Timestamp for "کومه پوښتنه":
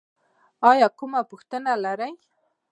0.97-1.71